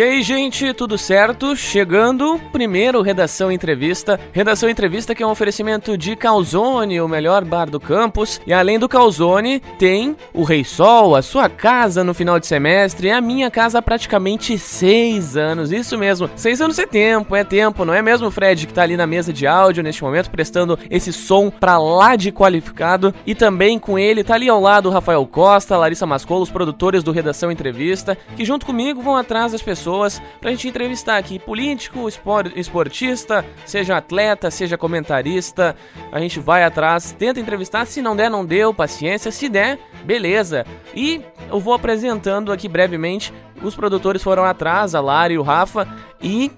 [0.00, 1.54] E gente, tudo certo?
[1.54, 4.18] Chegando, primeiro Redação Entrevista.
[4.32, 8.40] Redação Entrevista que é um oferecimento de Calzone, o melhor bar do campus.
[8.46, 13.08] E além do Calzone, tem o Rei Sol, a sua casa no final de semestre,
[13.08, 15.70] e a minha casa há praticamente seis anos.
[15.70, 18.96] Isso mesmo, seis anos é tempo, é tempo, não é mesmo, Fred, que tá ali
[18.96, 23.14] na mesa de áudio neste momento, prestando esse som pra lá de qualificado.
[23.24, 27.02] E também com ele tá ali ao lado o Rafael Costa, Larissa Mascolo, os produtores
[27.02, 31.38] do Redação Entrevista, que junto comigo vão atrás das pessoas pessoas pra gente entrevistar aqui.
[31.38, 32.08] Político,
[32.56, 35.76] esportista, seja atleta, seja comentarista.
[36.10, 37.86] A gente vai atrás, tenta entrevistar.
[37.86, 39.30] Se não der, não deu, paciência.
[39.30, 40.66] Se der, beleza.
[40.94, 43.32] E eu vou apresentando aqui brevemente.
[43.62, 45.86] Os produtores foram atrás, a Lara e o Rafa.
[46.20, 46.50] E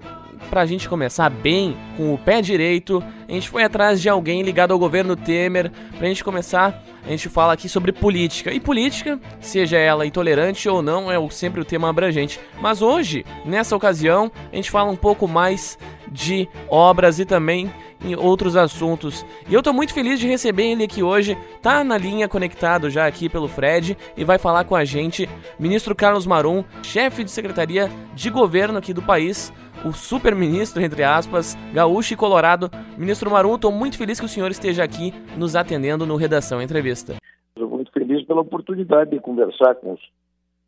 [0.49, 4.71] pra gente começar bem, com o pé direito, a gente foi atrás de alguém ligado
[4.71, 8.51] ao governo Temer, pra gente começar a gente fala aqui sobre política.
[8.51, 12.39] E política, seja ela intolerante ou não, é sempre o tema abrangente.
[12.61, 17.71] Mas hoje, nessa ocasião, a gente fala um pouco mais de obras e também
[18.03, 19.25] em outros assuntos.
[19.47, 21.37] E eu tô muito feliz de receber ele aqui hoje.
[21.61, 25.95] Tá na linha conectado já aqui pelo Fred e vai falar com a gente, ministro
[25.95, 29.51] Carlos Marum, chefe de secretaria de governo aqui do país
[29.85, 32.69] o super-ministro, entre aspas, gaúcho e colorado.
[32.97, 37.15] Ministro Marum, estou muito feliz que o senhor esteja aqui nos atendendo no Redação Entrevista.
[37.49, 40.01] Estou muito feliz pela oportunidade de conversar com os,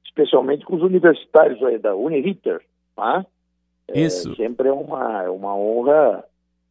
[0.05, 2.61] especialmente com os universitários aí da Uniriter,
[2.95, 3.25] tá?
[3.87, 4.35] É, Isso.
[4.35, 6.23] sempre é uma, é uma honra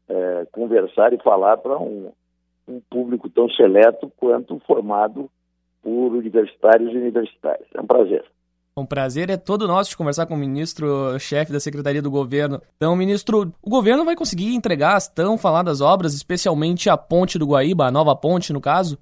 [0.08, 2.12] é, conversar e falar para um,
[2.68, 5.30] um público tão seleto quanto formado
[5.82, 7.68] por universitários e universitárias.
[7.74, 8.24] É um prazer.
[8.76, 12.60] Um prazer é todo nosso de conversar com o ministro-chefe da Secretaria do Governo.
[12.76, 17.46] Então, ministro, o governo vai conseguir entregar as tão faladas obras, especialmente a ponte do
[17.46, 18.98] Guaíba, a nova ponte, no caso?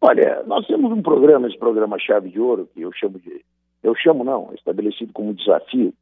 [0.00, 3.44] Olha, nós temos um programa, esse programa Chave de Ouro, que eu chamo de.
[3.82, 5.92] Eu chamo não, estabelecido como desafio,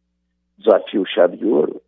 [0.59, 1.81] desafio Chave de Ouro.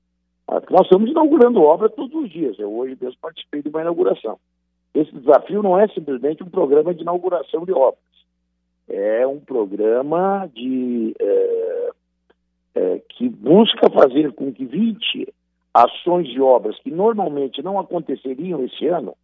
[0.48, 2.58] Ah, nós estamos inaugurando obra todos os dias.
[2.58, 4.38] Eu hoje mesmo participei de uma inauguração.
[4.94, 8.07] Esse desafio não é simplesmente um programa de inauguração de obras
[8.88, 11.90] é um programa de, é,
[12.74, 15.32] é, que busca fazer com que 20
[15.72, 19.14] ações de obras que normalmente não aconteceriam esse ano,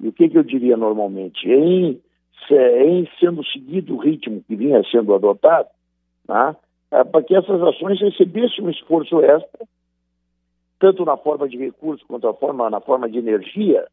[0.00, 1.48] e o que, que eu diria normalmente?
[1.48, 2.00] Em,
[2.50, 5.68] em sendo seguido o ritmo que vinha sendo adotado,
[6.26, 6.56] tá?
[6.92, 9.66] é, para que essas ações recebessem um esforço extra,
[10.78, 13.86] tanto na forma de recursos quanto forma, na forma de energia,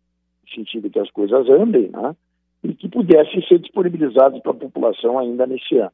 [0.44, 2.16] no sentido que as coisas andem, né?
[2.64, 5.92] E que pudessem ser disponibilizados para a população ainda nesse ano.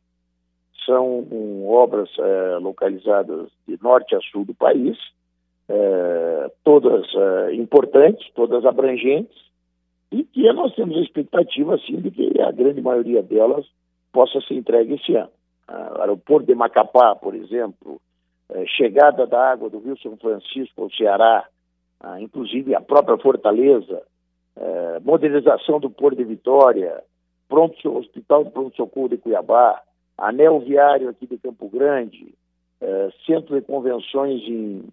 [0.86, 4.98] São um, obras é, localizadas de norte a sul do país,
[5.68, 9.36] é, todas é, importantes, todas abrangentes,
[10.12, 13.66] e que nós temos a expectativa, assim, de que a grande maioria delas
[14.12, 15.31] possa ser entregue esse ano.
[15.68, 18.00] O aeroporto de Macapá, por exemplo,
[18.78, 21.44] chegada da água do Rio São Francisco ao Ceará,
[22.20, 24.04] inclusive a própria Fortaleza,
[24.56, 27.04] é, modernização do Porto de Vitória,
[27.48, 29.82] pronto, Hospital de Pronto-Socorro de Cuiabá,
[30.18, 32.34] anel viário aqui de Campo Grande,
[32.82, 34.84] é, centro de convenções em,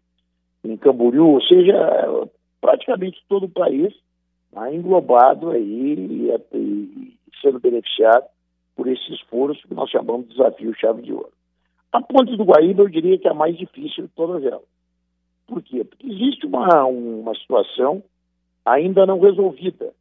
[0.65, 2.29] em Camboriú, ou seja,
[2.61, 3.95] praticamente todo o país
[4.53, 8.27] né, englobado aí e, e, sendo beneficiado
[8.77, 11.33] por esse esforço que nós chamamos de desafio chave de ouro.
[11.93, 14.63] A ponte do Guaíba eu diria que é a mais difícil de todas elas.
[15.47, 15.85] Por quê?
[15.85, 18.03] Porque existe uma, uma situação
[18.65, 19.93] ainda não resolvida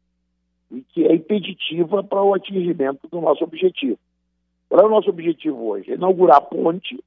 [0.71, 3.99] e que é impeditiva para o atingimento do nosso objetivo.
[4.69, 5.91] Qual é o nosso objetivo hoje?
[5.91, 7.03] Inaugurar a ponte,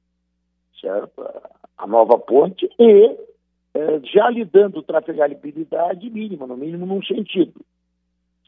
[0.79, 1.25] certo?
[1.77, 3.17] A nova ponte e
[3.73, 7.59] é, já lhe dando trafegabilidade mínima, no mínimo num sentido,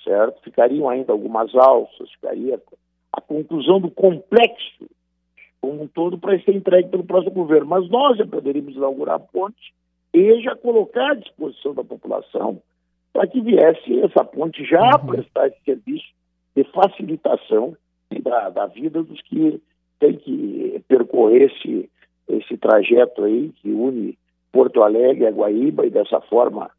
[0.04, 0.42] certo?
[0.44, 2.62] Ficariam ainda algumas alças, ficaria
[3.12, 4.88] a conclusão do complexo
[5.60, 7.66] como um todo para ser entregue pelo próximo governo.
[7.66, 9.74] Mas nós já poderíamos inaugurar a ponte
[10.14, 12.62] e já colocar à disposição da população
[13.18, 15.08] para que viesse essa ponte já uhum.
[15.08, 16.06] prestar esse serviço
[16.56, 17.76] de facilitação
[18.22, 19.60] da, da vida dos que
[20.00, 21.90] têm que percorrer esse,
[22.30, 24.16] esse trajeto aí que une
[24.52, 26.70] Porto Alegre a Guaíba e dessa forma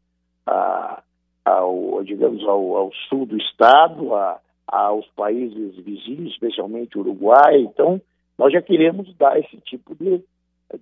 [0.47, 1.03] a,
[1.43, 7.63] ao, digamos, ao, ao sul do estado, a, aos países vizinhos, especialmente Uruguai.
[7.63, 8.01] Então,
[8.37, 10.23] nós já queremos dar esse tipo de,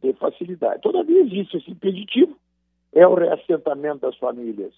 [0.04, 0.84] de facilidade.
[0.84, 2.38] Todavia, existe esse impeditivo,
[2.94, 4.72] é o reassentamento das famílias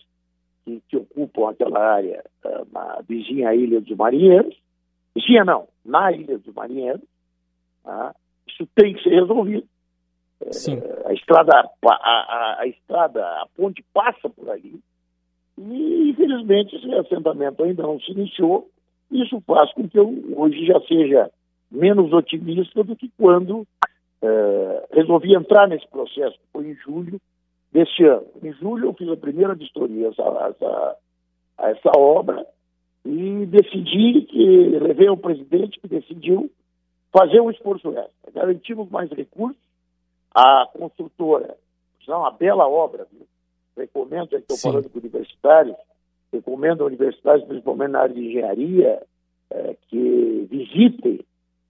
[0.70, 2.24] que, que ocupam aquela área
[2.72, 4.56] na vizinha Ilha dos Marinheiros,
[5.16, 7.04] vizinha não, na Ilha dos Marinheiros,
[7.86, 8.14] uh,
[8.48, 9.66] isso tem que ser resolvido.
[10.42, 14.80] Uh, a estrada, a, a, a, estrada, a ponte passa por ali
[15.58, 18.70] e infelizmente esse assentamento ainda não se iniciou.
[19.12, 20.08] Isso faz com que eu
[20.38, 21.30] hoje já seja
[21.70, 27.20] menos otimista do que quando uh, resolvi entrar nesse processo, foi em julho
[27.72, 28.26] deste ano.
[28.44, 30.98] Em julho eu fiz a primeira vistoria a essa,
[31.58, 32.46] a essa obra
[33.06, 36.52] e decidi que, levei ao presidente que decidiu
[37.12, 38.32] fazer um esforço extra.
[38.34, 39.58] Garantimos mais recursos,
[40.34, 41.58] a construtora,
[42.08, 43.28] é uma bela obra, viu?
[43.78, 45.76] recomendo, já estou falando com universitários,
[46.32, 49.02] recomendo a universidades, principalmente na área de engenharia,
[49.50, 51.20] é, que visitem,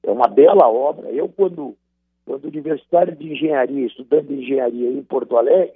[0.04, 1.10] é uma bela obra.
[1.12, 1.76] Eu, quando,
[2.26, 5.74] quando universitário de engenharia, estudante de engenharia em Porto Alegre,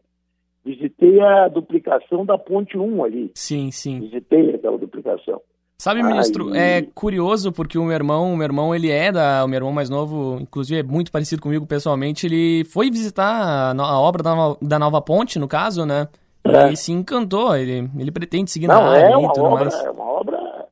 [0.66, 3.32] visitei a duplicação da Ponte 1 ali.
[3.36, 4.00] Sim, sim.
[4.02, 5.42] Visitei aquela duplicação.
[5.78, 9.48] Sabe, ministro, é curioso porque o meu irmão, o meu irmão, ele é da, o
[9.50, 14.00] meu irmão mais novo, inclusive é muito parecido comigo pessoalmente, ele foi visitar a, a
[14.00, 16.08] obra da, da nova ponte, no caso, né?
[16.46, 16.72] É.
[16.72, 19.66] E se encantou, ele, ele pretende seguir Não, na área é uma e tudo obra,
[19.66, 19.84] mais.
[19.84, 20.68] É uma obra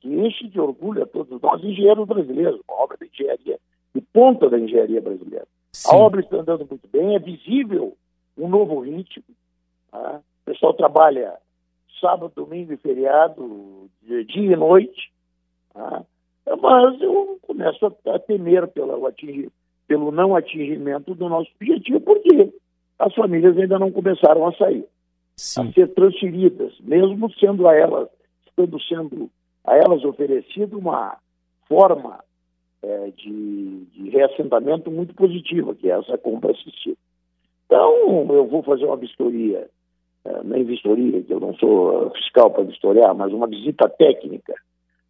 [0.00, 3.58] que enche de orgulho a todos nós engenheiros brasileiros, uma obra de engenharia,
[3.94, 5.46] de ponta da engenharia brasileira.
[5.72, 5.90] Sim.
[5.92, 7.94] A obra está andando muito bem, é visível
[8.36, 9.24] um novo ritmo.
[9.90, 10.20] Tá?
[10.42, 11.34] O pessoal trabalha
[12.00, 15.12] sábado, domingo e feriado, dia e noite.
[15.72, 16.04] Tá?
[16.60, 19.50] Mas eu começo a, temer pelo, atingir,
[19.86, 22.52] pelo não atingimento do nosso objetivo, porque
[22.98, 24.84] as famílias ainda não começaram a sair,
[25.36, 25.68] Sim.
[25.68, 28.08] a ser transferidas, mesmo sendo a elas,
[28.46, 29.30] estando sendo
[29.64, 31.16] a elas oferecida uma
[31.66, 32.22] forma
[32.82, 36.98] é, de, de reassentamento muito positiva, que é essa compra assistida.
[37.74, 39.68] Então, eu vou fazer uma vistoria
[40.24, 44.54] é, nem vistoria, que eu não sou fiscal para vistoriar, mas uma visita técnica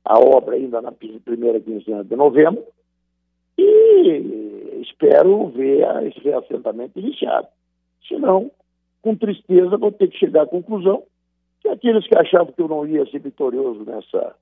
[0.02, 2.64] à obra ainda na primeira quinzena de novembro
[3.58, 7.49] e espero ver esse reassentamento iniciado.
[8.08, 8.50] Senão,
[9.02, 11.02] com tristeza, vou ter que chegar à conclusão
[11.61, 14.34] que aqueles que achavam que eu não ia ser vitorioso nessa,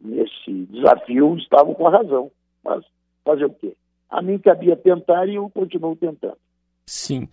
[0.00, 2.28] nesse desafio estavam com a razão.
[2.64, 2.84] Mas
[3.24, 3.72] fazer o quê?
[4.10, 6.41] A mim cabia tentar e eu continuo tentando.
[6.86, 7.28] Sim.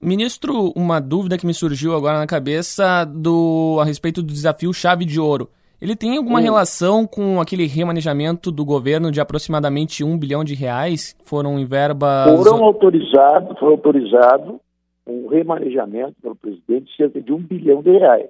[0.00, 5.04] Ministro, uma dúvida que me surgiu agora na cabeça do a respeito do desafio chave
[5.04, 5.48] de ouro.
[5.80, 6.44] Ele tem alguma Sim.
[6.44, 11.16] relação com aquele remanejamento do governo de aproximadamente um bilhão de reais?
[11.24, 12.36] Foram em verbas.
[12.36, 14.60] Foram autorizados, foi autorizado
[15.06, 18.28] um remanejamento pelo presidente de cerca de um bilhão de reais.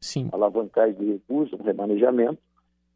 [0.00, 0.28] Sim.
[0.32, 2.38] Alavancagem de recursos, um remanejamento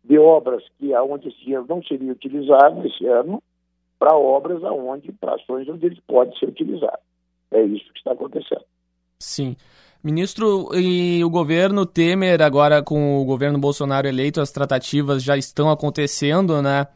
[0.04, 3.42] de obras que aonde esse dinheiro não seria utilizado esse ano
[3.98, 6.98] para obras aonde, para ações onde ele pode ser utilizado.
[7.50, 8.64] É isso que está acontecendo.
[9.18, 9.56] Sim.
[10.02, 15.70] Ministro, e o governo Temer, agora com o governo Bolsonaro eleito, as tratativas já estão
[15.70, 16.86] acontecendo, né?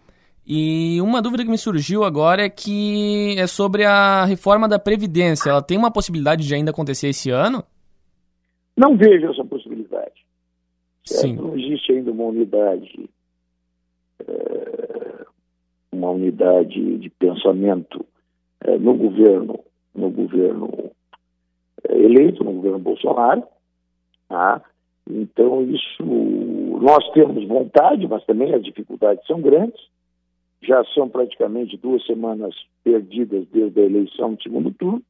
[0.46, 5.50] E uma dúvida que me surgiu agora é que é sobre a reforma da Previdência.
[5.50, 7.64] Ela tem uma possibilidade de ainda acontecer esse ano?
[8.76, 10.24] Não vejo essa possibilidade.
[11.04, 11.34] Sim.
[11.34, 13.08] Não existe ainda uma unidade,
[16.12, 18.04] unidade de pensamento
[18.60, 19.58] é, no governo
[19.94, 20.90] no governo
[21.84, 23.44] eh, eleito, no governo Bolsonaro.
[24.28, 24.62] Tá?
[25.08, 26.02] Então, isso,
[26.80, 29.80] nós temos vontade, mas também as dificuldades são grandes.
[30.62, 32.54] Já são praticamente duas semanas
[32.84, 35.02] perdidas desde a eleição do segundo turno.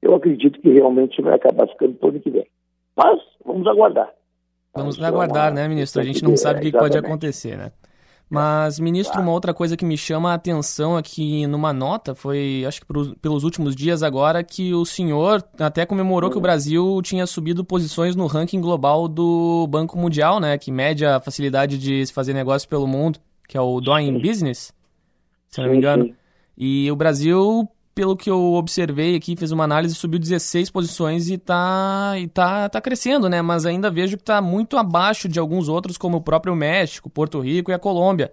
[0.00, 2.46] Eu acredito que realmente vai acabar ficando para o ano que vem.
[2.96, 4.10] Mas vamos aguardar.
[4.74, 5.60] Vamos aguardar, é uma...
[5.60, 6.00] né, ministro?
[6.00, 7.70] A gente não sabe o que pode acontecer, né?
[8.34, 12.80] Mas, ministro, uma outra coisa que me chama a atenção aqui numa nota foi, acho
[12.80, 12.86] que
[13.22, 18.16] pelos últimos dias agora, que o senhor até comemorou que o Brasil tinha subido posições
[18.16, 20.58] no ranking global do Banco Mundial, né?
[20.58, 24.72] Que mede a facilidade de se fazer negócio pelo mundo, que é o Doing Business,
[25.48, 26.12] se não me engano.
[26.58, 31.38] E o Brasil pelo que eu observei aqui, fez uma análise, subiu 16 posições e
[31.38, 33.40] tá, e tá, tá crescendo, né?
[33.40, 37.38] Mas ainda vejo que está muito abaixo de alguns outros, como o próprio México, Porto
[37.38, 38.32] Rico e a Colômbia.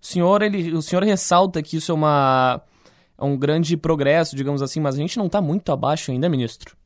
[0.00, 2.62] O senhor, ele, o senhor ressalta que isso é, uma,
[3.18, 6.76] é um grande progresso, digamos assim, mas a gente não está muito abaixo ainda, ministro?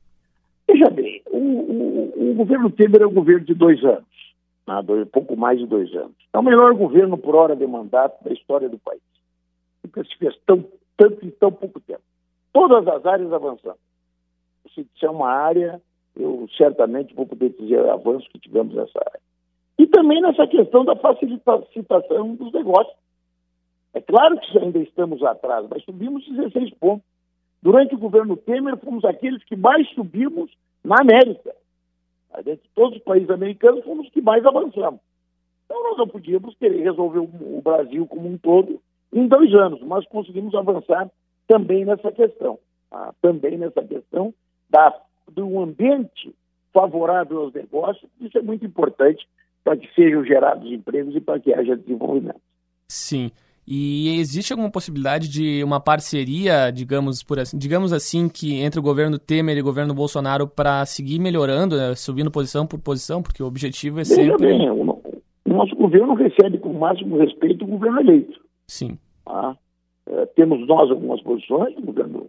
[0.66, 4.06] Veja bem, o, o, o governo Temer é um governo de dois anos,
[4.66, 4.82] né?
[4.82, 6.16] dois, pouco mais de dois anos.
[6.32, 9.02] É o melhor governo por hora de mandato da história do país.
[9.84, 10.64] Nunca se fez tão,
[10.96, 12.00] tanto em tão pouco tempo
[12.54, 13.76] todas as áreas avançando.
[14.74, 15.82] Se é uma área,
[16.16, 19.20] eu certamente vou poder dizer o avanço que tivemos nessa área.
[19.78, 22.96] E também nessa questão da facilitação dos negócios.
[23.92, 27.06] É claro que ainda estamos atrás, mas subimos 16 pontos.
[27.60, 30.50] Durante o governo Temer, fomos aqueles que mais subimos
[30.82, 31.54] na América.
[32.44, 35.00] Dentre todos os países americanos, fomos os que mais avançamos.
[35.64, 38.80] Então, nós não podíamos querer resolver o Brasil como um todo
[39.12, 41.08] em dois anos, mas conseguimos avançar
[41.46, 42.58] também nessa questão,
[42.90, 43.14] tá?
[43.20, 44.32] também nessa questão
[44.68, 44.92] da,
[45.30, 46.34] do ambiente
[46.72, 49.26] favorável aos negócios, isso é muito importante
[49.62, 52.40] para que sejam gerados empregos e para que haja desenvolvimento.
[52.88, 53.30] Sim.
[53.66, 58.82] E existe alguma possibilidade de uma parceria, digamos, por assim, digamos assim, que entre o
[58.82, 63.42] governo Temer e o governo Bolsonaro para seguir melhorando, né, subindo posição por posição, porque
[63.42, 64.48] o objetivo é sempre.
[64.48, 64.84] Bem, o,
[65.46, 68.38] nosso governo recebe com o máximo respeito o governo eleito.
[68.68, 68.98] Sim.
[69.24, 69.54] Ah,
[70.14, 72.28] é, temos nós algumas posições, o governo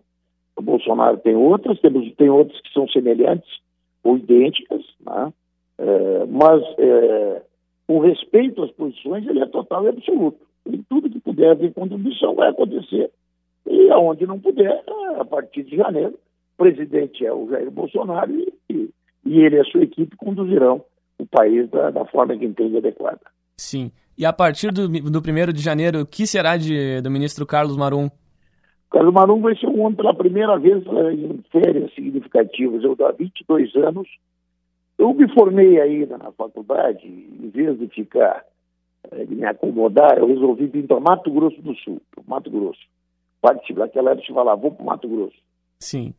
[0.57, 3.59] o Bolsonaro tem outras, temos, tem outras que são semelhantes
[4.03, 5.33] ou idênticas, né?
[5.77, 7.41] é, mas é,
[7.87, 10.39] o respeito às posições ele é total e absoluto.
[10.65, 13.11] E tudo que puder haver contribuição vai acontecer.
[13.67, 14.83] E aonde não puder,
[15.19, 18.31] a partir de janeiro, o presidente é o Jair Bolsonaro
[18.69, 18.89] e,
[19.25, 20.83] e ele e a sua equipe conduzirão
[21.19, 23.21] o país da, da forma que entende adequada.
[23.57, 23.91] Sim.
[24.17, 27.75] E a partir do, do 1 de janeiro, o que será de, do ministro Carlos
[27.75, 28.09] Marum?
[28.89, 32.81] Carlos Marum vai ser um homem pela primeira vez eh, em férias significativas.
[32.81, 34.07] Eu, há 22 anos,
[34.97, 38.45] eu me formei aí na faculdade, em vez de ficar,
[39.11, 42.79] eh, de me acomodar, eu resolvi vir para Mato Grosso do Sul, Mato Grosso.
[43.41, 45.37] Participar, naquela época, eu falava, vou para Mato Grosso.
[45.77, 46.13] Sim.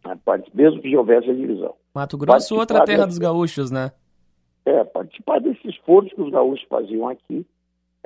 [0.52, 1.74] Mesmo que já houvesse a divisão.
[1.94, 3.90] Mato Grosso, outra terra desse, dos gaúchos, né?
[4.66, 7.46] É, participar desse esforço que os gaúchos faziam aqui,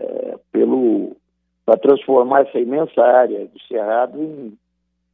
[0.01, 1.17] é, pelo
[1.65, 4.59] para transformar essa imensa área do Cerrado em,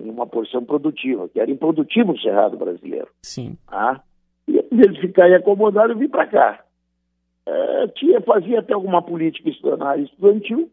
[0.01, 3.09] em, uma porção produtiva, que era improdutivo o Cerrado brasileiro.
[3.23, 3.59] Sim.
[3.69, 4.01] Ah,
[4.49, 6.65] e ficar aí acomodado, eu vim para cá.
[7.45, 10.71] É, tinha, fazia até alguma política estudantil,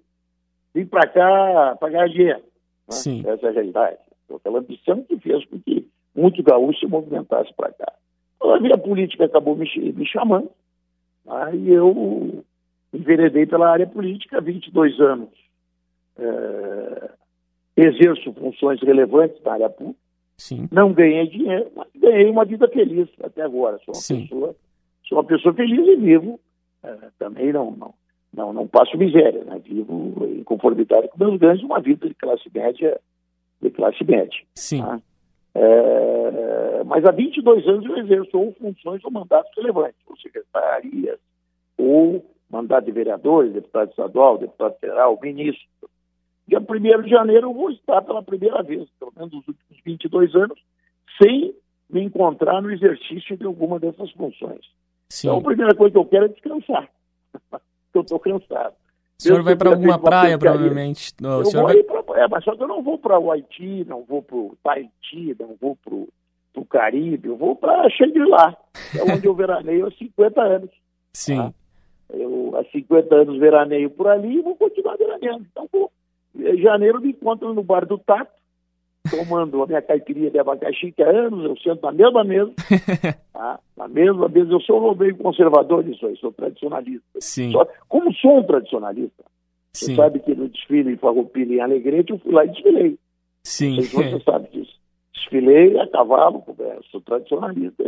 [0.74, 2.40] vim para cá para ganhar dinheiro.
[2.40, 2.44] Né?
[2.92, 3.24] Sim.
[3.28, 3.98] Essa é a realidade.
[4.34, 7.94] Aquela ambição que fez com que muitos gaúchos se movimentassem para cá.
[8.42, 10.50] A minha política acabou me, me chamando,
[11.28, 12.44] aí eu
[12.94, 15.30] enveredei pela área política há 22 anos.
[16.18, 17.12] É,
[17.76, 20.00] exerço funções relevantes na área pública.
[20.38, 20.68] Sim.
[20.72, 23.78] Não ganhei dinheiro, mas ganhei uma vida feliz até agora.
[23.80, 24.22] Sou uma Sim.
[24.24, 24.56] pessoa,
[25.08, 26.40] sou uma pessoa feliz e vivo.
[26.84, 27.94] É, também não, não,
[28.34, 29.60] não, não passo miséria, né?
[29.64, 33.00] Vivo em conformidade com meus ganhos, uma vida de classe média,
[33.62, 34.40] de classe média.
[34.56, 34.82] Sim.
[34.82, 35.02] Tá?
[35.56, 41.20] É, mas há 22 anos eu exerço ou funções ou mandatos relevantes, ou secretarias,
[41.78, 45.90] ou mandato de vereador, deputado estadual, deputado federal, ministro.
[46.48, 50.36] Dia 1 de janeiro eu vou estar pela primeira vez, pelo menos nos últimos 22
[50.36, 50.60] anos,
[51.22, 51.56] sem
[51.90, 54.62] me encontrar no exercício de alguma dessas funções.
[55.10, 55.28] Sim.
[55.28, 56.90] Então a primeira coisa que eu quero é descansar.
[57.94, 58.76] eu estou cansado.
[59.20, 61.14] O senhor vai para alguma praia, provavelmente.
[61.20, 61.82] Não, eu vou vai...
[61.84, 62.22] pra...
[62.22, 65.36] é, mas só que eu não vou para o Haiti, não vou para o Tahiti,
[65.40, 68.56] não vou para o Caribe, eu vou para Shangri-La,
[68.96, 70.70] é onde eu veraneio há 50 anos.
[71.14, 71.38] Sim.
[71.38, 71.54] Tá?
[72.14, 75.46] Eu há 50 anos veraneio por ali e vou continuar veraneando.
[75.52, 75.92] Então, vou...
[76.36, 78.32] em janeiro me encontro no bar do Tato,
[79.10, 82.52] tomando a minha caipirinha de abacaxi, que há anos eu sento na mesma mesa,
[83.34, 83.60] tá?
[83.76, 87.06] na mesma mesa, eu sou meio conservador disso aí, sou tradicionalista.
[87.20, 87.52] Sim.
[87.52, 89.24] Só, como sou um tradicionalista,
[89.74, 89.88] Sim.
[89.88, 92.98] você sabe que no desfile em Farroupilha em Alegrete eu fui lá e desfilei.
[93.44, 93.82] Sim.
[93.82, 94.74] Se você sabe disso.
[95.14, 96.44] Desfilei a cavalo,
[96.92, 97.84] sou tradicionalista,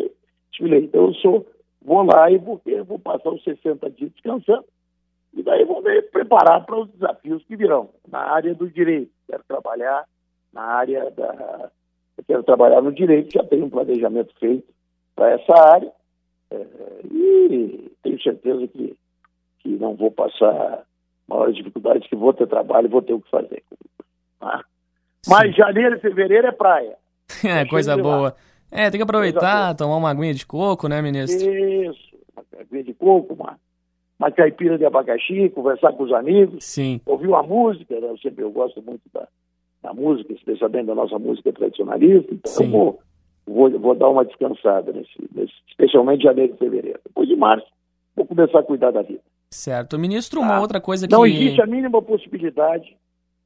[0.51, 0.83] desfilei.
[0.83, 1.45] Então eu sou,
[1.85, 4.65] vou lá e vou, vou passar os 60 dias descansando,
[5.33, 9.11] e daí vou me preparar para os desafios que virão na área do direito.
[9.27, 10.05] Quero trabalhar
[10.51, 11.69] na área da.
[12.25, 14.65] Quero trabalhar no direito, já tenho um planejamento feito
[15.15, 15.91] para essa área
[16.49, 16.65] é,
[17.11, 18.95] e tenho certeza que,
[19.59, 20.83] que não vou passar
[21.27, 23.63] maiores dificuldades, que vou ter trabalho vou ter o que fazer.
[24.39, 24.63] Tá?
[25.27, 26.95] Mas janeiro e fevereiro é praia.
[27.43, 28.35] é, coisa boa.
[28.71, 31.49] É, tem que aproveitar, tomar uma aguinha de coco, né, ministro?
[31.49, 33.57] Isso, uma aguinha de coco, uma,
[34.19, 36.99] uma caipira de abacaxi, conversar com os amigos, Sim.
[37.05, 38.09] ouvir uma música, né?
[38.09, 39.27] eu sempre eu gosto muito da,
[39.81, 42.65] da música, especialmente da nossa música tradicionalista, então Sim.
[42.65, 42.99] eu vou,
[43.45, 46.99] vou, vou dar uma descansada, nesse, nesse, especialmente janeiro e fevereiro.
[47.05, 47.67] Depois de março,
[48.15, 49.21] vou começar a cuidar da vida.
[49.51, 49.97] Certo.
[49.97, 50.61] Ministro, uma Tá?
[50.61, 51.13] outra coisa que...
[51.13, 52.97] Não existe a mínima possibilidade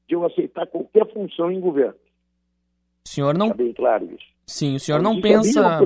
[0.07, 1.93] de eu aceitar qualquer função em governo.
[3.05, 3.47] O senhor não...
[3.47, 4.25] Está bem claro isso.
[4.49, 5.79] Sim, o senhor não, pensa...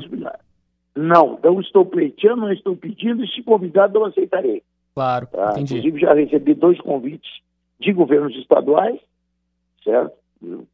[0.95, 4.61] Não, não estou pleiteando, não estou pedindo, e se convidado eu aceitarei.
[4.93, 5.51] Claro, Tá?
[5.53, 5.77] entendi.
[5.79, 7.29] Inclusive já recebi dois convites
[7.79, 8.99] de governos estaduais,
[9.83, 10.13] certo?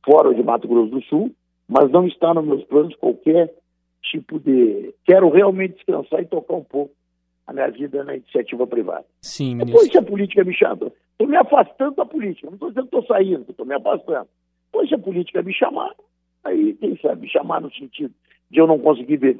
[0.06, 1.32] Fora de Mato Grosso do Sul,
[1.68, 3.54] mas não está nos meus planos qualquer
[4.04, 4.94] tipo de.
[5.06, 6.92] Quero realmente descansar e tocar um pouco
[7.48, 9.06] a minha vida na iniciativa privada.
[9.22, 9.92] Sim, Depois, ministro.
[9.92, 13.16] se a política me chama, estou me afastando da política, não estou dizendo que estou
[13.16, 14.28] saindo, estou me afastando.
[14.72, 15.94] Depois, se a política me chamar,
[16.44, 18.14] aí, quem sabe, chamar no sentido
[18.52, 19.38] de eu não conseguir vir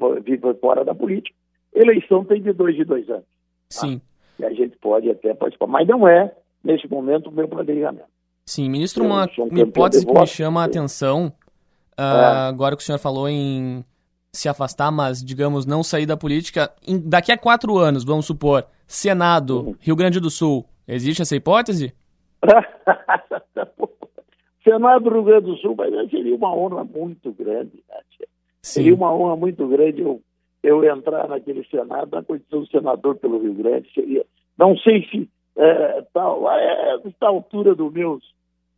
[0.60, 1.34] fora da política,
[1.74, 3.24] eleição tem de dois de dois anos.
[3.68, 4.00] Sim.
[4.38, 6.32] E a gente pode até participar, mas não é,
[6.64, 8.04] nesse momento, o meu planejamento.
[8.46, 11.32] Sim, ministro, uma, um uma hipótese que me chama a atenção,
[11.96, 12.48] ah, É.
[12.48, 13.84] agora que o senhor falou em
[14.32, 18.64] se afastar, mas, digamos, não sair da política, em- daqui a quatro anos, vamos supor,
[18.86, 19.74] Senado, Uhum.
[19.80, 21.92] Rio Grande do Sul, existe essa hipótese?
[24.62, 28.00] Senado do Rio Grande do Sul, mas seria uma honra muito grande, né?
[28.62, 30.20] Seria uma honra muito grande eu,
[30.62, 33.90] eu entrar naquele Senado na condição de senador pelo Rio Grande.
[33.92, 34.24] Seria,
[34.58, 38.22] não sei se é, tal, é, esta altura do meus,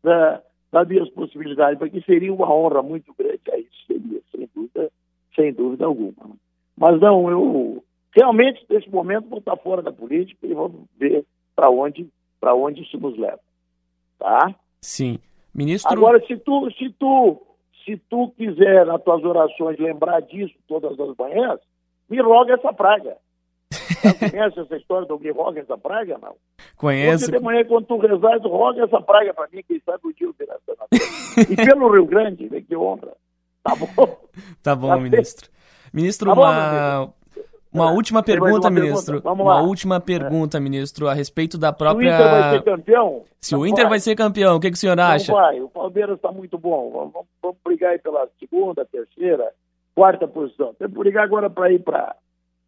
[0.02, 4.90] da, das minhas possibilidades, porque seria uma honra muito grande a isso, seria, sem dúvida,
[5.34, 6.36] sem dúvida alguma.
[6.76, 7.84] Mas não, eu
[8.14, 11.24] realmente, nesse momento, vou estar fora da política e vamos ver
[11.54, 12.08] para onde,
[12.42, 13.40] onde isso nos leva.
[14.18, 14.54] Tá?
[14.80, 15.18] Sim.
[15.54, 15.92] Ministro...
[15.92, 17.42] Agora, se tu, se tu,
[17.84, 21.60] se tu quiser, nas tuas orações, lembrar disso todas as manhãs,
[22.08, 23.16] me roga essa praga.
[24.30, 26.34] Conhece essa história do me roga essa praga, não?
[26.76, 27.24] Conheço.
[27.24, 30.26] Hoje de manhã, quando tu rezar, roga essa praga para mim, quem sabe o dia
[30.26, 30.58] eu virar
[31.48, 33.12] E pelo Rio Grande, vê que honra.
[33.62, 34.22] Tá bom?
[34.62, 35.50] Tá bom, tá ministro.
[35.92, 37.12] Ministro, tá bom, uma...
[37.72, 37.92] Uma é.
[37.92, 39.22] última pergunta, uma ministro.
[39.22, 39.42] Pergunta.
[39.42, 40.60] Uma última pergunta, é.
[40.60, 42.16] ministro, a respeito da própria.
[42.16, 43.22] Se o Inter vai ser campeão?
[43.40, 43.90] Se o Inter vai.
[43.90, 45.32] vai ser campeão, o que, que o senhor acha?
[45.32, 46.90] Não vai, o Palmeiras está muito bom.
[46.90, 49.50] Vamos, vamos, brigar aí pela segunda, terceira,
[49.94, 50.74] quarta posição.
[50.78, 52.14] Temos que brigar agora para ir para.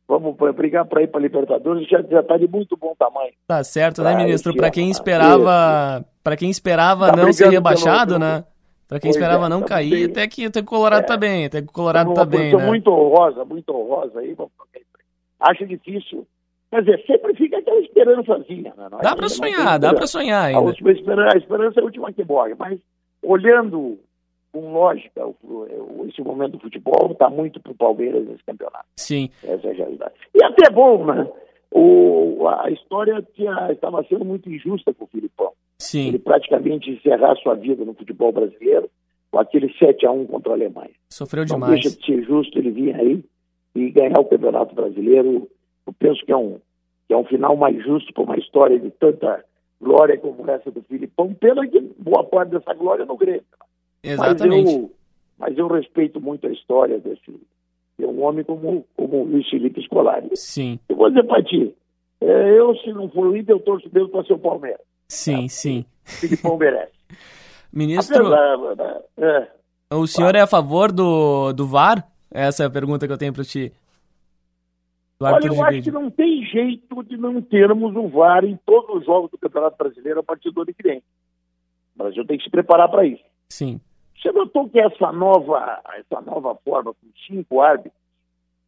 [0.09, 3.33] Vamos brigar para ir para Libertadores, já está de muito bom tamanho.
[3.47, 4.55] Tá certo, né, ministro?
[4.55, 8.45] Para quem esperava, para quem esperava tá não ser rebaixado, né?
[8.87, 10.05] Para quem pois esperava é, não cair, bem.
[10.05, 12.55] até que, até que o Colorado é, tá bem, até que o Colorado tá bem,
[12.55, 12.67] né?
[12.67, 14.53] muito honrosa, muito honrosa aí, vamos
[15.41, 16.27] acho difícil.
[16.71, 18.75] Quer dizer, sempre fica aquela esperançazinha.
[18.77, 18.89] Né?
[19.01, 20.59] Dá para sonhar, dá para sonhar ainda.
[20.59, 22.81] A, última esperança, a esperança é a última que morre, mas
[23.23, 23.99] olhando
[24.53, 25.23] com lógica
[26.09, 28.87] esse momento do futebol, está muito para o Palmeiras nesse campeonato.
[28.97, 29.31] Sim.
[29.43, 30.15] Essa é a realidade.
[30.35, 31.29] E até bom, né?
[31.71, 35.51] O, a história tinha, estava sendo muito injusta com o Filipão.
[35.79, 36.09] Sim.
[36.09, 38.89] Ele praticamente encerrar sua vida no futebol brasileiro
[39.31, 40.91] com aquele 7 a 1 contra a Alemanha.
[41.09, 41.73] Sofreu demais.
[41.73, 43.25] Não deixa de ser justo ele vir aí
[43.75, 45.49] e ganhar o Campeonato Brasileiro,
[45.87, 46.59] eu penso que é um,
[47.07, 49.45] que é um final mais justo para uma história de tanta
[49.81, 51.35] glória como essa do Filipão.
[51.35, 53.45] Pena que boa parte dessa glória é no Grêmio.
[54.03, 54.65] Exatamente.
[54.65, 54.91] Mas eu,
[55.39, 57.33] mas eu respeito muito a história desse
[57.99, 60.31] de um homem como, como o Luiz Felipe Scolari.
[60.35, 60.79] Sim.
[60.89, 61.75] Eu vou dizer para ti,
[62.21, 64.81] é, eu, se não for o Inter, eu torço mesmo para ser o Palmeiras.
[65.09, 65.49] Sim, tá?
[65.49, 65.85] sim.
[66.05, 66.93] O Filipão merece.
[67.73, 69.49] Ministro, Apesar, é,
[69.93, 72.07] o senhor é a favor do, do VAR?
[72.35, 73.73] Essa é a pergunta que eu tenho para ti.
[75.21, 79.07] Olha, eu acho que não tem jeito de não termos um VAR em todos os
[79.07, 80.99] jogos do Campeonato Brasileiro a partir do ano que vem.
[81.95, 83.23] O Brasil tem que se preparar para isso.
[83.49, 83.81] Sim.
[84.21, 87.95] Você notou que essa nova, essa nova forma, com cinco árbitros,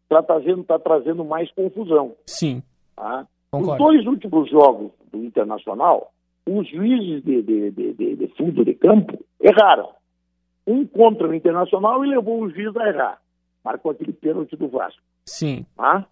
[0.04, 2.14] está trazendo, tá trazendo mais confusão.
[2.24, 2.62] Sim.
[2.94, 3.26] Tá?
[3.52, 6.12] Os dois últimos jogos do Internacional,
[6.46, 9.90] os juízes de, de, de, de, fundo de campo erraram.
[10.64, 13.25] Um contra o Internacional e levou o juiz a errar
[13.66, 15.02] marcou aquele pênalti do Vasco.
[15.24, 15.66] Sim.
[15.76, 16.06] Tá?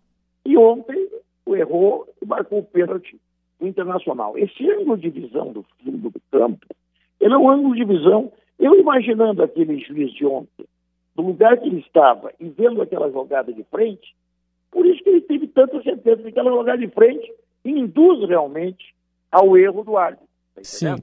[0.44, 1.08] E ontem
[1.46, 3.16] o errou e marcou o pênalti
[3.60, 4.36] do Internacional.
[4.36, 6.66] Esse ângulo de visão do fundo do campo,
[7.20, 8.32] ele é um ângulo de visão.
[8.58, 10.66] Eu imaginando aquele juiz de ontem,
[11.14, 14.16] do lugar que ele estava e vendo aquela jogada de frente,
[14.72, 17.32] por isso que ele teve tanta certeza de que aquela jogada de frente
[17.64, 18.92] induz realmente
[19.30, 20.26] ao erro do árbitro.
[20.56, 20.96] Tá Sim.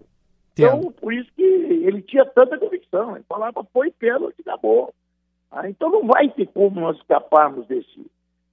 [0.52, 3.16] Então, por isso que ele tinha tanta convicção.
[3.16, 4.94] Ele falava, foi pênalti, acabou.
[5.52, 8.06] Ah, então não vai ter como nós escaparmos desse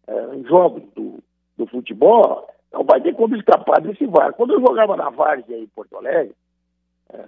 [0.06, 1.22] é, jogo do,
[1.56, 4.32] do futebol, não vai ter como escapar desse VAR.
[4.32, 6.34] Quando eu jogava na Várzea em Porto Alegre,
[7.10, 7.20] é,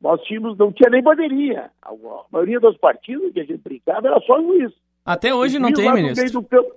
[0.00, 1.70] nós tínhamos, não tinha nem bandeirinha.
[1.80, 4.72] A, a maioria dos partidos que a gente brincava era só juiz.
[5.04, 6.42] Até hoje não tem, ministro.
[6.42, 6.74] Campo,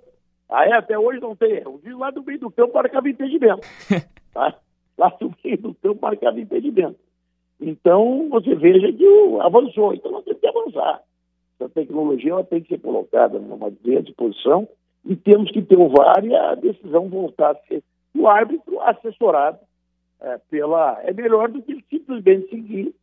[0.49, 0.73] ah, é?
[0.73, 1.67] Até hoje não tem.
[1.67, 3.61] O juiz lá do meio do campo marcava impedimento.
[4.31, 4.55] tá?
[4.97, 6.99] Lá do meio do campo marcava impedimento.
[7.59, 9.95] Então, você veja que o, avançou.
[9.95, 11.01] Então, nós temos que avançar
[11.63, 14.67] essa tecnologia ela tem que ser colocada numa disposição
[15.05, 17.83] e temos que ter o VAR e a decisão voltar a ser
[18.15, 19.59] o árbitro assessorado
[20.21, 21.01] é, pela.
[21.03, 22.93] É melhor do que simplesmente seguir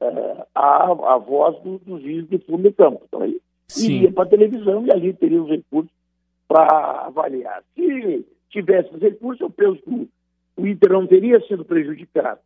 [0.00, 3.02] é, a, a voz do, dos juiz de fundo de campo.
[3.06, 3.96] Então aí Sim.
[3.96, 5.92] iria para a televisão e ali teria os recursos
[6.46, 7.62] para avaliar.
[7.74, 10.08] Se tivesse os recursos, eu penso que
[10.56, 12.40] o Inter não teria sido prejudicado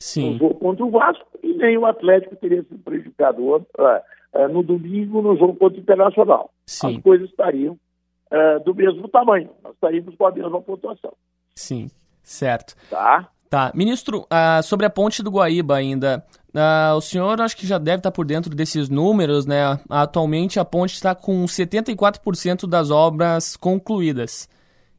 [0.00, 0.32] Sim.
[0.32, 3.56] no jogo contra o Vasco e nem o Atlético teria sido prejudicado.
[3.56, 6.50] Uh, no domingo no jogo contra o Internacional.
[6.66, 6.96] Sim.
[6.96, 11.12] As coisas estariam uh, do mesmo tamanho, nós estaríamos com a mesma pontuação.
[11.54, 11.90] Sim,
[12.22, 12.74] certo.
[12.88, 13.28] Tá?
[13.50, 13.72] Tá.
[13.74, 17.98] Ministro, uh, sobre a ponte do Guaíba ainda, uh, o senhor acho que já deve
[17.98, 19.78] estar por dentro desses números, né?
[19.88, 24.48] Atualmente a ponte está com 74% das obras concluídas.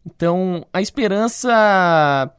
[0.06, 2.30] Então, a esperança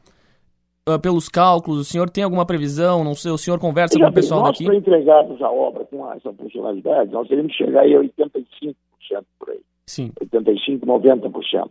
[0.87, 1.79] uh, pelos cálculos?
[1.79, 3.03] O senhor tem alguma previsão?
[3.03, 4.65] Não sei, o senhor conversa com o pessoal nós daqui?
[4.65, 8.75] Nós, entregarmos a obra com essa funcionalidade, nós teríamos que chegar aí a 85%
[9.39, 9.61] por aí.
[9.87, 10.11] Sim.
[10.21, 11.69] 85%, 90%.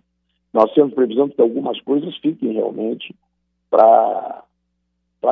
[0.52, 3.14] Nós temos previsão de que algumas coisas fiquem realmente
[3.70, 4.44] para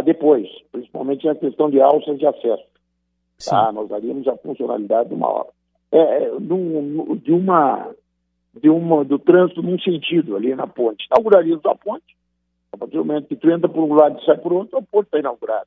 [0.05, 2.65] depois, principalmente na questão de alças de acesso.
[3.47, 3.71] Tá?
[3.73, 5.53] Nós daríamos a funcionalidade de uma obra.
[5.93, 7.95] É, é de uma
[8.53, 11.07] de uma do trânsito num sentido ali na ponte.
[11.07, 12.17] Inauguraríamos a ponte,
[12.73, 14.83] a partir do momento que tu entra por um lado e sai por outro, a
[14.83, 15.67] ponte está inaugurada.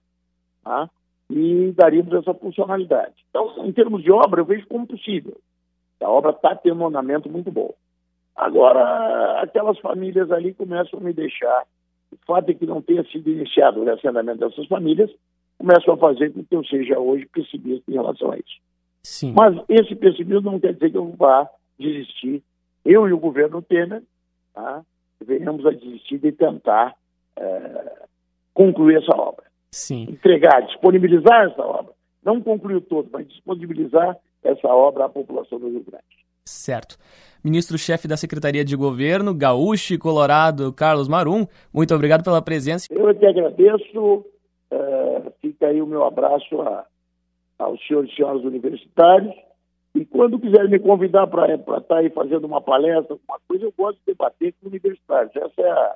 [0.63, 0.89] Tá?
[1.29, 3.13] E daríamos essa funcionalidade.
[3.29, 5.37] Então, em termos de obra, eu vejo como possível.
[6.01, 7.73] A obra está tendo um andamento muito bom.
[8.35, 11.63] Agora, aquelas famílias ali começam a me deixar.
[12.11, 15.09] O fato de que não tenha sido iniciado o reassentamento dessas famílias
[15.57, 18.59] começam a fazer com que eu seja hoje pessimista em relação a isso.
[19.03, 19.33] Sim.
[19.35, 22.43] Mas esse pessimismo não quer dizer que eu vá desistir.
[22.83, 24.03] Eu e o governo Temer
[24.53, 24.83] tá,
[25.23, 26.95] venhamos a desistir de tentar
[27.37, 28.05] é,
[28.53, 29.45] concluir essa obra.
[29.71, 30.03] Sim.
[30.09, 31.93] Entregar, disponibilizar essa obra.
[32.23, 36.03] Não concluir todo, mas disponibilizar essa obra à população do Rio Grande.
[36.45, 36.97] Certo.
[37.43, 42.87] Ministro-chefe da Secretaria de Governo, Gaúcho e Colorado, Carlos Marum, muito obrigado pela presença.
[42.89, 44.25] Eu é que agradeço.
[44.71, 46.85] É, fica aí o meu abraço a,
[47.59, 49.33] aos senhores e senhoras universitários.
[49.95, 53.73] E quando quiserem me convidar para estar tá aí fazendo uma palestra, alguma coisa, eu
[53.77, 55.35] gosto de debater com universitários.
[55.35, 55.95] Essa é, a,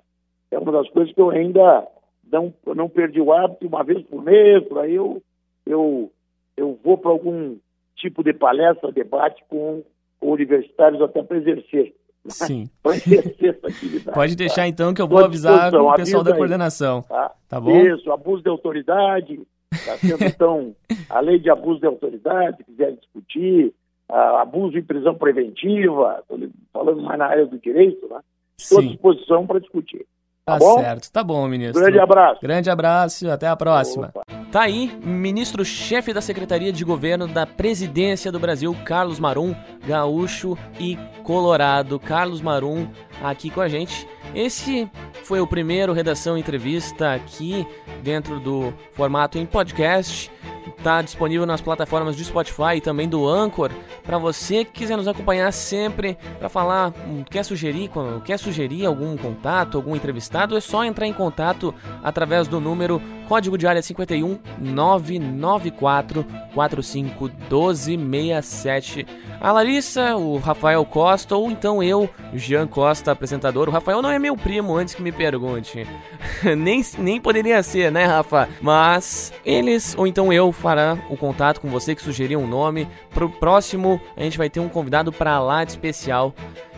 [0.51, 1.87] é uma das coisas que eu ainda
[2.31, 5.21] não, não perdi o hábito, uma vez por mês, por aí eu,
[5.65, 6.11] eu,
[6.55, 7.57] eu vou para algum
[7.95, 9.83] tipo de palestra, debate com
[10.21, 11.93] universitários até para exercer.
[12.27, 12.69] Sim.
[14.13, 14.67] Pode deixar tá?
[14.67, 17.01] então que eu vou avisar o pessoal da coordenação.
[17.03, 17.33] Tá?
[17.47, 17.71] tá bom?
[17.71, 20.75] Isso, abuso de autoridade, está sendo então
[21.09, 23.73] a lei de abuso de autoridade, quiser discutir,
[24.09, 28.19] abuso em prisão preventiva, estou falando mais na área do direito, né?
[28.57, 30.05] Estou à disposição para discutir.
[30.45, 30.79] Tá, tá bom?
[30.79, 31.81] certo, tá bom, ministro.
[31.81, 32.41] Grande abraço.
[32.41, 34.13] Grande abraço, até a próxima.
[34.15, 34.23] Opa.
[34.49, 39.53] Tá aí, ministro-chefe da Secretaria de Governo da Presidência do Brasil, Carlos Marum,
[39.85, 41.99] gaúcho e colorado.
[41.99, 42.87] Carlos Marum
[43.21, 44.07] aqui com a gente.
[44.33, 44.89] Esse
[45.23, 47.67] foi o primeiro Redação Entrevista aqui
[48.01, 50.31] dentro do formato em podcast
[50.77, 53.71] está disponível nas plataformas do Spotify e também do Anchor.
[54.07, 57.91] Para você que quiser nos acompanhar sempre para falar, hum, quer sugerir,
[58.23, 63.57] quer sugerir algum contato, algum entrevistado, é só entrar em contato através do número código
[63.57, 69.05] de área 51 994 45 1267.
[69.39, 73.67] A Larissa, o Rafael Costa ou então eu, Jean Costa, apresentador.
[73.67, 75.85] O Rafael não é meu primo, antes que me pergunte.
[76.57, 78.49] nem, nem poderia ser, né, Rafa?
[78.61, 82.87] Mas eles ou então eu fará o contato com você que sugeriu um nome.
[83.13, 86.33] Pro próximo, a gente vai ter um convidado para lá de especial.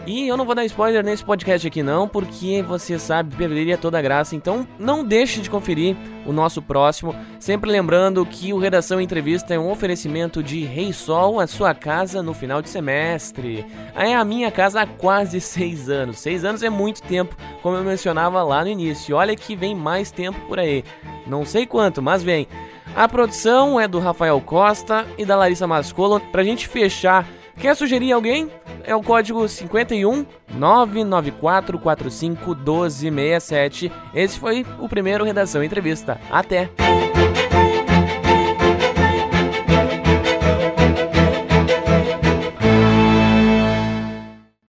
[0.05, 3.99] E eu não vou dar spoiler nesse podcast aqui não, porque você sabe, perderia toda
[3.99, 4.35] a graça.
[4.35, 7.15] Então não deixe de conferir o nosso próximo.
[7.39, 12.23] Sempre lembrando que o Redação Entrevista é um oferecimento de Rei Sol, a sua casa
[12.23, 13.65] no final de semestre.
[13.95, 16.19] É a minha casa há quase seis anos.
[16.19, 19.15] Seis anos é muito tempo, como eu mencionava lá no início.
[19.15, 20.83] Olha que vem mais tempo por aí.
[21.27, 22.47] Não sei quanto, mas vem.
[22.95, 26.19] A produção é do Rafael Costa e da Larissa Mascolo.
[26.31, 27.27] Pra gente fechar,
[27.59, 28.49] quer sugerir alguém?
[28.83, 33.91] É o código 51 99445 1267.
[34.15, 36.19] Esse foi o primeiro Redação Entrevista.
[36.31, 36.71] Até!